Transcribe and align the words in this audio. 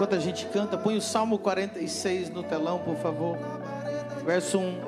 Enquanto 0.00 0.14
a 0.14 0.18
gente 0.18 0.46
canta, 0.46 0.78
põe 0.78 0.96
o 0.96 1.02
Salmo 1.02 1.38
46 1.38 2.30
no 2.30 2.42
telão, 2.42 2.78
por 2.78 2.96
favor. 2.96 3.36
Verso 4.24 4.56
1. 4.58 4.80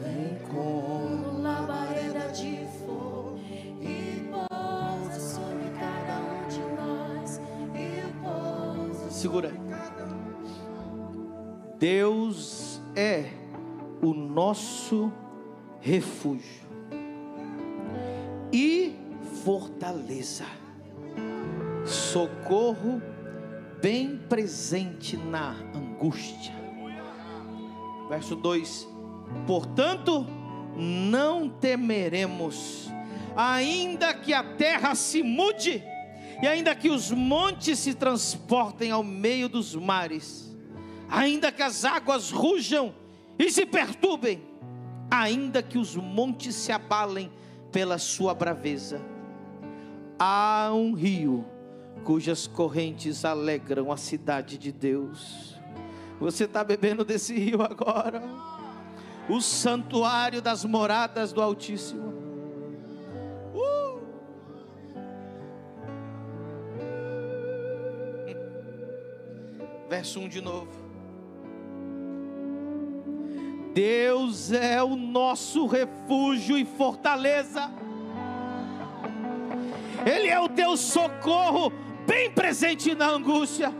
Vem 0.00 0.38
com 0.50 1.42
labareda 1.42 2.32
de 2.32 2.60
fogo 2.78 3.38
e 3.82 4.26
pousa 4.30 5.20
sobre 5.20 5.68
cada 5.78 6.20
um 6.22 6.48
de 6.48 6.60
nós 6.74 7.38
e 7.74 8.94
pousa 8.96 9.10
Segura. 9.10 9.52
Deus 11.78 12.80
é 12.96 13.26
o 14.00 14.14
nosso 14.14 15.12
refúgio 15.82 16.66
e 18.50 18.96
fortaleza, 19.44 20.46
socorro 21.84 23.02
bem 23.84 24.16
presente 24.16 25.14
na 25.14 25.50
angústia. 25.74 26.54
Verso 28.08 28.34
2: 28.34 28.88
Portanto, 29.46 30.26
não 30.74 31.50
temeremos, 31.50 32.90
ainda 33.36 34.14
que 34.14 34.32
a 34.32 34.42
terra 34.42 34.94
se 34.94 35.22
mude, 35.22 35.84
e 36.42 36.46
ainda 36.46 36.74
que 36.74 36.88
os 36.88 37.10
montes 37.10 37.78
se 37.78 37.92
transportem 37.92 38.90
ao 38.90 39.04
meio 39.04 39.50
dos 39.50 39.74
mares, 39.74 40.56
ainda 41.06 41.52
que 41.52 41.62
as 41.62 41.84
águas 41.84 42.30
rujam 42.30 42.94
e 43.38 43.50
se 43.50 43.66
perturbem, 43.66 44.42
ainda 45.10 45.62
que 45.62 45.76
os 45.76 45.94
montes 45.94 46.54
se 46.54 46.72
abalem 46.72 47.30
pela 47.70 47.98
sua 47.98 48.32
braveza. 48.32 48.98
Há 50.18 50.70
um 50.72 50.94
rio 50.94 51.44
cujas 52.04 52.46
correntes 52.46 53.24
alegram 53.24 53.90
a 53.90 53.96
cidade 53.96 54.58
de 54.58 54.70
Deus. 54.70 55.58
Você 56.20 56.44
está 56.44 56.62
bebendo 56.62 57.04
desse 57.04 57.34
rio 57.34 57.62
agora? 57.62 58.22
O 59.28 59.40
santuário 59.40 60.42
das 60.42 60.64
moradas 60.64 61.32
do 61.32 61.40
Altíssimo. 61.40 62.12
Uh! 63.54 64.00
Verso 69.88 70.20
1 70.20 70.28
de 70.28 70.40
novo. 70.42 70.84
Deus 73.72 74.52
é 74.52 74.80
o 74.82 74.94
nosso 74.94 75.66
refúgio 75.66 76.56
e 76.56 76.64
fortaleza. 76.64 77.72
Ele 80.06 80.28
é 80.28 80.38
o 80.38 80.48
teu 80.48 80.76
socorro 80.76 81.72
bem 82.06 82.30
presente 82.30 82.94
na 82.94 83.08
angústia. 83.08 83.72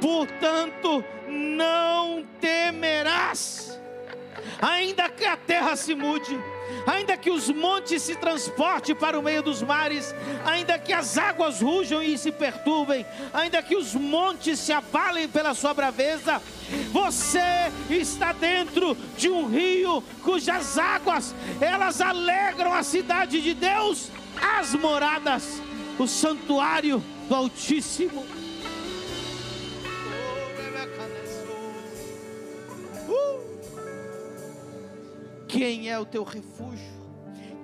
Portanto, 0.00 1.04
não 1.28 2.24
temerás, 2.40 3.78
ainda 4.60 5.08
que 5.08 5.24
a 5.24 5.36
terra 5.36 5.74
se 5.76 5.94
mude, 5.94 6.38
ainda 6.86 7.16
que 7.16 7.30
os 7.30 7.50
montes 7.50 8.02
se 8.02 8.14
transportem 8.14 8.94
para 8.94 9.18
o 9.18 9.22
meio 9.22 9.42
dos 9.42 9.62
mares, 9.62 10.14
ainda 10.44 10.78
que 10.78 10.92
as 10.92 11.18
águas 11.18 11.60
rujam 11.60 12.02
e 12.02 12.16
se 12.16 12.30
perturbem, 12.30 13.04
ainda 13.32 13.62
que 13.62 13.76
os 13.76 13.94
montes 13.94 14.58
se 14.60 14.72
abalem 14.72 15.28
pela 15.28 15.54
sua 15.54 15.74
braveza, 15.74 16.40
você 16.92 17.72
está 17.90 18.32
dentro 18.32 18.96
de 19.16 19.28
um 19.28 19.46
rio 19.46 20.02
cujas 20.22 20.78
águas 20.78 21.34
elas 21.60 22.00
alegram 22.00 22.72
a 22.72 22.82
cidade 22.82 23.40
de 23.40 23.54
Deus, 23.54 24.10
as 24.42 24.74
moradas, 24.74 25.62
o 25.98 26.06
santuário 26.06 27.02
do 27.28 27.34
Altíssimo. 27.34 28.24
Quem 35.46 35.90
é 35.90 35.98
o 35.98 36.04
teu 36.04 36.22
refúgio? 36.22 36.98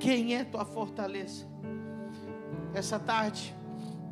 Quem 0.01 0.35
é 0.35 0.43
tua 0.45 0.65
fortaleza? 0.65 1.47
Essa 2.75 2.99
tarde, 2.99 3.55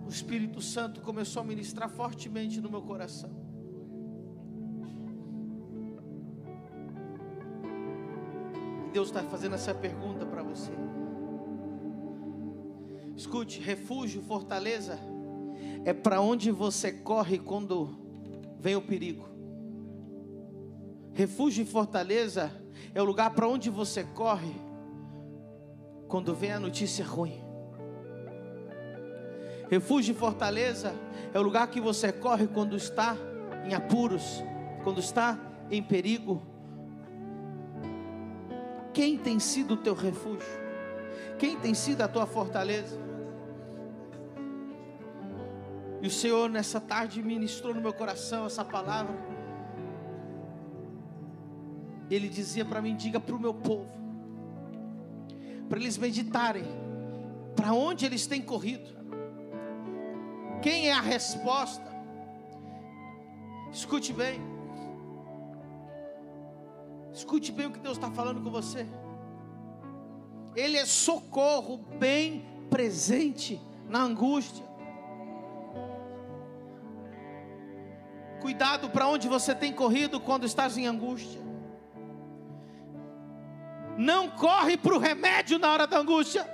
o 0.06 0.08
Espírito 0.08 0.60
Santo 0.60 1.00
começou 1.00 1.42
a 1.42 1.44
ministrar 1.44 1.88
fortemente 1.88 2.60
no 2.60 2.70
meu 2.70 2.82
coração. 2.82 3.30
Deus 8.92 9.08
está 9.08 9.22
fazendo 9.22 9.54
essa 9.54 9.74
pergunta 9.74 10.26
para 10.26 10.42
você. 10.42 10.70
Escute, 13.22 13.60
refúgio, 13.60 14.20
fortaleza, 14.20 14.98
é 15.84 15.92
para 15.92 16.20
onde 16.20 16.50
você 16.50 16.90
corre 16.90 17.38
quando 17.38 17.96
vem 18.58 18.74
o 18.74 18.82
perigo. 18.82 19.28
Refúgio 21.12 21.62
e 21.62 21.64
fortaleza 21.64 22.50
é 22.92 23.00
o 23.00 23.04
lugar 23.04 23.30
para 23.30 23.46
onde 23.46 23.70
você 23.70 24.02
corre 24.02 24.52
quando 26.08 26.34
vem 26.34 26.50
a 26.50 26.58
notícia 26.58 27.04
ruim. 27.04 27.40
Refúgio 29.70 30.16
e 30.16 30.18
fortaleza 30.18 30.92
é 31.32 31.38
o 31.38 31.42
lugar 31.42 31.70
que 31.70 31.80
você 31.80 32.10
corre 32.10 32.48
quando 32.48 32.74
está 32.74 33.16
em 33.64 33.72
apuros, 33.72 34.42
quando 34.82 34.98
está 34.98 35.38
em 35.70 35.80
perigo. 35.80 36.42
Quem 38.92 39.16
tem 39.16 39.38
sido 39.38 39.74
o 39.74 39.76
teu 39.76 39.94
refúgio? 39.94 40.60
Quem 41.38 41.56
tem 41.56 41.72
sido 41.72 42.02
a 42.02 42.08
tua 42.08 42.26
fortaleza? 42.26 43.11
E 46.02 46.08
o 46.08 46.10
Senhor 46.10 46.50
nessa 46.50 46.80
tarde 46.80 47.22
ministrou 47.22 47.72
no 47.72 47.80
meu 47.80 47.92
coração 47.92 48.44
essa 48.44 48.64
palavra. 48.64 49.14
Ele 52.10 52.28
dizia 52.28 52.64
para 52.64 52.82
mim: 52.82 52.96
diga 52.96 53.20
para 53.20 53.36
o 53.36 53.38
meu 53.38 53.54
povo, 53.54 53.88
para 55.68 55.78
eles 55.78 55.96
meditarem, 55.96 56.64
para 57.54 57.72
onde 57.72 58.04
eles 58.04 58.26
têm 58.26 58.42
corrido, 58.42 58.90
quem 60.60 60.88
é 60.88 60.92
a 60.92 61.00
resposta. 61.00 61.92
Escute 63.72 64.12
bem, 64.12 64.40
escute 67.12 67.52
bem 67.52 67.66
o 67.66 67.70
que 67.70 67.78
Deus 67.78 67.96
está 67.96 68.10
falando 68.10 68.42
com 68.42 68.50
você. 68.50 68.88
Ele 70.56 70.76
é 70.76 70.84
socorro 70.84 71.78
bem 71.98 72.44
presente 72.68 73.60
na 73.88 74.02
angústia. 74.02 74.71
Cuidado 78.42 78.90
para 78.90 79.06
onde 79.06 79.28
você 79.28 79.54
tem 79.54 79.72
corrido 79.72 80.18
quando 80.18 80.44
estás 80.44 80.76
em 80.76 80.84
angústia. 80.84 81.40
Não 83.96 84.28
corre 84.30 84.76
para 84.76 84.94
o 84.96 84.98
remédio 84.98 85.60
na 85.60 85.70
hora 85.70 85.86
da 85.86 85.98
angústia. 85.98 86.44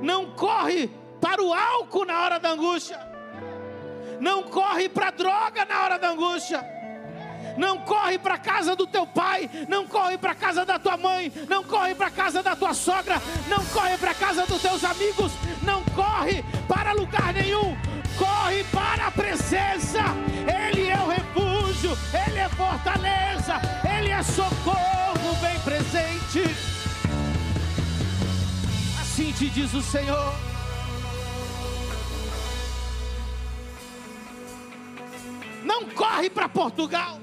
Não 0.00 0.30
corre 0.30 0.90
para 1.20 1.42
o 1.42 1.52
álcool 1.52 2.06
na 2.06 2.18
hora 2.18 2.40
da 2.40 2.48
angústia. 2.48 2.98
Não 4.18 4.44
corre 4.44 4.88
para 4.88 5.08
a 5.08 5.10
droga 5.10 5.66
na 5.66 5.82
hora 5.82 5.98
da 5.98 6.08
angústia. 6.08 6.64
Não 7.58 7.80
corre 7.80 8.18
para 8.18 8.34
a 8.34 8.38
casa 8.38 8.74
do 8.74 8.86
teu 8.86 9.06
pai, 9.06 9.50
não 9.68 9.86
corre 9.86 10.16
para 10.16 10.32
a 10.32 10.34
casa 10.34 10.64
da 10.64 10.78
tua 10.78 10.96
mãe, 10.96 11.30
não 11.46 11.62
corre 11.62 11.94
para 11.94 12.06
a 12.06 12.10
casa 12.10 12.42
da 12.42 12.56
tua 12.56 12.72
sogra, 12.72 13.20
não 13.48 13.62
corre 13.66 13.98
para 13.98 14.12
a 14.12 14.14
casa 14.14 14.46
dos 14.46 14.62
teus 14.62 14.82
amigos, 14.82 15.30
não 15.62 15.84
corre 16.12 16.44
para 16.68 16.92
lugar 16.92 17.32
nenhum. 17.32 17.76
Corre 18.18 18.64
para 18.64 19.06
a 19.06 19.10
presença. 19.10 20.00
Ele 20.46 20.88
é 20.88 20.96
o 20.96 21.08
refúgio, 21.08 21.96
ele 22.26 22.38
é 22.38 22.48
fortaleza, 22.50 23.60
ele 23.84 24.10
é 24.10 24.22
socorro 24.22 25.36
bem 25.40 25.58
presente. 25.60 26.42
Assim 29.00 29.32
te 29.32 29.48
diz 29.48 29.72
o 29.72 29.82
Senhor. 29.82 30.34
Não 35.64 35.88
corre 35.90 36.28
para 36.28 36.48
Portugal. 36.48 37.18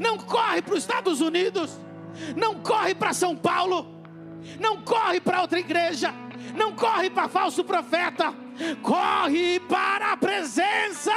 Não 0.00 0.18
corre 0.18 0.60
para 0.62 0.74
os 0.74 0.80
Estados 0.80 1.20
Unidos. 1.20 1.78
Não 2.36 2.60
corre 2.60 2.94
para 2.94 3.12
São 3.12 3.36
Paulo. 3.36 4.02
Não 4.58 4.82
corre 4.82 5.20
para 5.20 5.42
outra 5.42 5.60
igreja. 5.60 6.12
Não 6.54 6.74
corre 6.74 7.10
para 7.10 7.28
falso 7.28 7.64
profeta. 7.64 8.32
Corre 8.82 9.60
para 9.60 10.12
a 10.12 10.16
presença. 10.16 11.12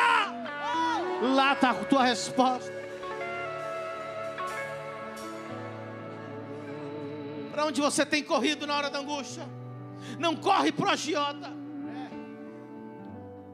Lá 1.21 1.53
está 1.53 1.71
a 1.71 1.85
tua 1.85 2.03
resposta. 2.03 2.75
Para 7.51 7.65
onde 7.65 7.81
você 7.81 8.05
tem 8.05 8.23
corrido 8.23 8.67
na 8.67 8.75
hora 8.75 8.89
da 8.89 8.99
angústia? 8.99 9.47
Não 10.19 10.35
corre 10.35 10.71
para 10.71 10.87
o 10.87 10.89
agiota. 10.89 11.51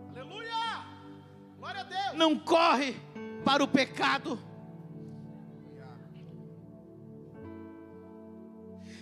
Aleluia! 0.10 0.86
Glória 1.58 1.82
a 1.82 1.84
Deus! 1.84 2.14
Não 2.16 2.38
corre 2.38 2.98
para 3.46 3.64
o 3.64 3.68
pecado. 3.68 4.38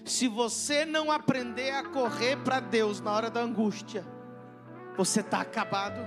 Se 0.03 0.27
você 0.27 0.85
não 0.85 1.11
aprender 1.11 1.71
a 1.71 1.83
correr 1.83 2.37
para 2.37 2.59
Deus 2.59 2.99
na 2.99 3.11
hora 3.11 3.29
da 3.29 3.41
angústia, 3.41 4.03
Você 4.97 5.21
está 5.21 5.39
acabado. 5.39 5.99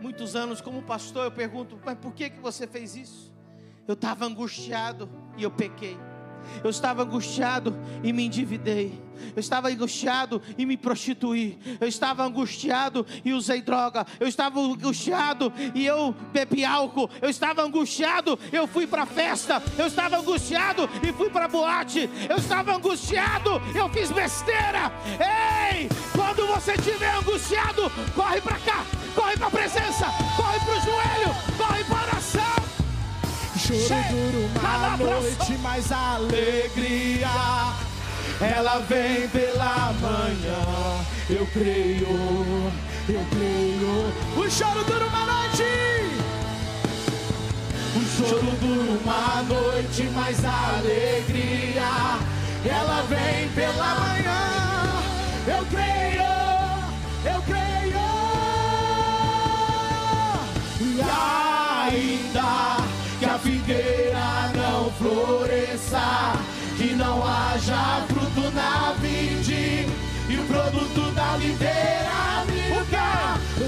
Muitos 0.00 0.36
anos 0.36 0.60
como 0.60 0.82
pastor, 0.82 1.24
eu 1.24 1.32
pergunto, 1.32 1.78
mas 1.84 1.98
por 1.98 2.14
que, 2.14 2.30
que 2.30 2.38
você 2.38 2.66
fez 2.66 2.94
isso? 2.94 3.34
Eu 3.88 3.94
estava 3.94 4.24
angustiado 4.24 5.10
e 5.36 5.42
eu 5.42 5.50
pequei. 5.50 5.98
Eu 6.62 6.70
estava 6.70 7.02
angustiado 7.02 7.76
e 8.02 8.12
me 8.12 8.24
endividei. 8.26 9.04
Eu 9.34 9.40
estava 9.40 9.68
angustiado 9.68 10.42
e 10.56 10.66
me 10.66 10.76
prostituí. 10.76 11.58
Eu 11.80 11.88
estava 11.88 12.24
angustiado 12.24 13.06
e 13.24 13.32
usei 13.32 13.62
droga. 13.62 14.06
Eu 14.18 14.28
estava 14.28 14.60
angustiado 14.60 15.52
e 15.74 15.86
eu 15.86 16.14
bebi 16.32 16.64
álcool. 16.64 17.10
Eu 17.20 17.28
estava 17.28 17.62
angustiado, 17.62 18.38
eu 18.52 18.66
fui 18.66 18.86
para 18.86 19.06
festa. 19.06 19.62
Eu 19.78 19.86
estava 19.86 20.18
angustiado 20.18 20.88
e 21.02 21.12
fui 21.12 21.30
para 21.30 21.48
boate. 21.48 22.08
Eu 22.28 22.36
estava 22.36 22.74
angustiado, 22.74 23.60
eu 23.74 23.88
fiz 23.88 24.10
besteira. 24.10 24.92
Ei, 25.72 25.88
quando 26.12 26.46
você 26.46 26.72
estiver 26.72 27.14
angustiado, 27.16 27.90
corre 28.14 28.40
para 28.40 28.58
cá, 28.58 28.84
corre 29.14 29.36
para 29.36 29.46
a 29.46 29.50
presença, 29.50 30.06
corre 30.36 30.58
para 30.60 30.76
o 30.76 30.80
joelho, 30.80 31.53
Choro 33.74 34.02
duro 34.30 34.50
uma 34.60 34.96
noite, 34.96 35.58
mas 35.60 35.90
a 35.90 36.14
alegria 36.14 37.74
ela 38.40 38.78
vem 38.88 39.28
pela 39.28 39.92
manhã. 40.00 41.04
Eu 41.28 41.46
creio, 41.46 42.72
eu 43.08 43.26
creio. 43.30 44.12
O 44.36 44.50
choro 44.50 44.84
dura 44.84 45.06
uma 45.06 45.26
noite. 45.26 45.64
O 47.96 48.00
choro 48.16 48.52
dura 48.60 48.92
uma 49.02 49.42
noite, 49.42 50.08
mas 50.14 50.44
a 50.44 50.78
alegria 50.78 52.18
ela 52.64 53.02
vem 53.08 53.48
pela 53.50 53.94
manhã. 53.96 54.40
Eu 55.46 55.66
creio, 55.66 55.93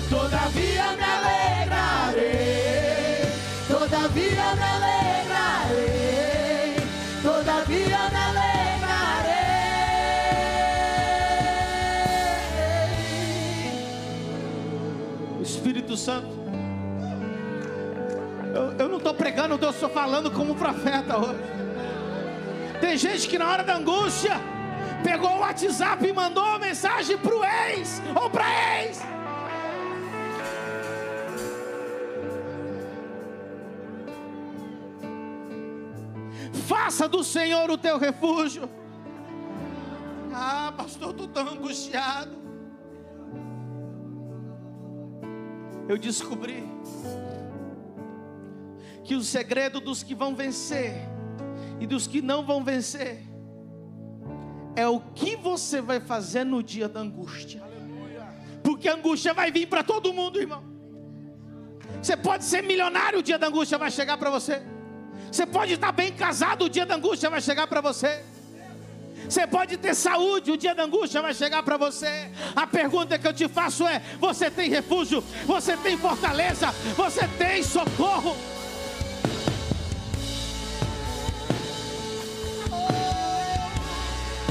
todavia 0.08 0.92
me 0.96 1.04
alegrarei, 1.04 2.26
todavia 3.68 4.54
me 4.54 4.62
alegrarei, 4.74 5.96
todavia 7.22 7.98
me 8.10 8.16
alegrarei. 8.16 8.46
Espírito 15.42 15.96
Santo. 15.96 16.36
Eu, 18.54 18.72
eu 18.78 18.88
não 18.88 18.96
estou 18.98 19.12
pregando, 19.12 19.58
eu 19.60 19.70
estou 19.70 19.88
falando 19.88 20.30
como 20.30 20.54
profeta 20.54 21.18
hoje. 21.18 21.40
Tem 22.80 22.96
gente 22.96 23.28
que 23.28 23.38
na 23.38 23.50
hora 23.50 23.62
da 23.62 23.76
angústia 23.76 24.40
pegou 25.02 25.30
o 25.30 25.38
WhatsApp 25.40 26.06
e 26.06 26.12
mandou 26.12 26.44
uma 26.44 26.58
mensagem 26.58 27.16
para 27.18 27.34
o 27.34 27.44
ex 27.44 28.02
ou 28.14 28.30
para 28.30 28.44
ex. 28.82 29.00
Faça 36.86 37.08
do 37.08 37.24
Senhor 37.24 37.68
o 37.68 37.76
teu 37.76 37.98
refúgio. 37.98 38.70
Ah, 40.32 40.72
pastor, 40.76 41.10
estou 41.10 41.26
tão 41.26 41.48
angustiado. 41.48 42.30
Eu 45.88 45.98
descobri 45.98 46.62
que 49.02 49.16
o 49.16 49.20
segredo 49.20 49.80
dos 49.80 50.04
que 50.04 50.14
vão 50.14 50.36
vencer 50.36 50.94
e 51.80 51.88
dos 51.88 52.06
que 52.06 52.22
não 52.22 52.46
vão 52.46 52.62
vencer 52.62 53.20
é 54.76 54.86
o 54.86 55.00
que 55.00 55.34
você 55.34 55.80
vai 55.80 55.98
fazer 55.98 56.44
no 56.44 56.62
dia 56.62 56.88
da 56.88 57.00
angústia. 57.00 57.64
Porque 58.62 58.88
a 58.88 58.94
angústia 58.94 59.34
vai 59.34 59.50
vir 59.50 59.66
para 59.66 59.82
todo 59.82 60.12
mundo, 60.12 60.40
irmão. 60.40 60.62
Você 62.00 62.16
pode 62.16 62.44
ser 62.44 62.62
milionário, 62.62 63.18
o 63.18 63.22
dia 63.24 63.40
da 63.40 63.48
angústia 63.48 63.76
vai 63.76 63.90
chegar 63.90 64.16
para 64.16 64.30
você. 64.30 64.75
Você 65.30 65.46
pode 65.46 65.74
estar 65.74 65.92
bem 65.92 66.12
casado, 66.12 66.64
o 66.64 66.68
dia 66.68 66.86
da 66.86 66.94
angústia 66.94 67.28
vai 67.28 67.40
chegar 67.40 67.66
para 67.66 67.80
você. 67.80 68.22
Você 69.28 69.46
pode 69.46 69.76
ter 69.76 69.94
saúde, 69.94 70.52
o 70.52 70.56
dia 70.56 70.74
da 70.74 70.84
angústia 70.84 71.20
vai 71.20 71.34
chegar 71.34 71.62
para 71.62 71.76
você. 71.76 72.30
A 72.54 72.66
pergunta 72.66 73.18
que 73.18 73.26
eu 73.26 73.32
te 73.32 73.48
faço 73.48 73.86
é: 73.86 74.00
você 74.20 74.50
tem 74.50 74.70
refúgio? 74.70 75.22
Você 75.46 75.76
tem 75.76 75.98
fortaleza? 75.98 76.70
Você 76.96 77.26
tem 77.36 77.62
socorro? 77.62 78.36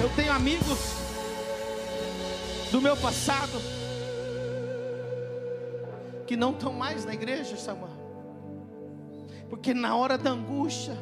Eu 0.02 0.10
tenho 0.16 0.34
amigos 0.34 0.78
do 2.72 2.82
meu 2.82 2.98
passado 2.98 3.62
que 6.28 6.36
não 6.36 6.52
estão 6.52 6.74
mais 6.74 7.06
na 7.06 7.14
igreja, 7.14 7.56
Samuel. 7.56 8.05
Porque 9.50 9.74
na 9.74 9.96
hora 9.96 10.18
da 10.18 10.32
angústia, 10.32 10.98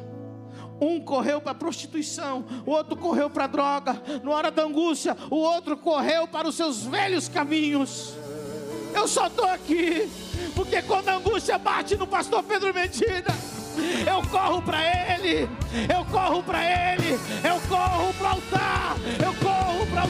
um 0.80 1.00
correu 1.00 1.40
para 1.40 1.52
a 1.52 1.54
prostituição, 1.54 2.44
o 2.66 2.70
outro 2.70 2.96
correu 2.96 3.30
para 3.30 3.44
a 3.44 3.48
droga. 3.48 4.02
Na 4.22 4.30
hora 4.30 4.50
da 4.50 4.62
angústia, 4.62 5.16
o 5.30 5.36
outro 5.36 5.76
correu 5.76 6.26
para 6.26 6.48
os 6.48 6.54
seus 6.54 6.82
velhos 6.84 7.28
caminhos. 7.28 8.14
Eu 8.94 9.08
só 9.08 9.26
estou 9.26 9.46
aqui 9.46 10.08
porque 10.54 10.80
quando 10.82 11.08
a 11.08 11.16
angústia 11.16 11.58
bate 11.58 11.96
no 11.96 12.06
pastor 12.06 12.42
Pedro 12.42 12.72
Medina, 12.72 13.34
eu 14.06 14.22
corro 14.30 14.62
para 14.62 14.78
ele, 14.84 15.48
eu 15.92 16.04
corro 16.04 16.42
para 16.42 16.64
ele, 16.64 17.18
eu 17.42 17.60
corro 17.68 18.14
para 18.14 18.26
o 18.26 18.30
altar, 18.30 18.96
eu 19.18 19.34
corro 19.42 19.86
para 19.88 20.02